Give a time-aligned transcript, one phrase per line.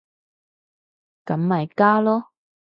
[1.25, 2.23] 咁咪加囉